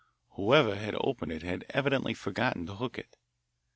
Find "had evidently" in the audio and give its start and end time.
1.43-2.15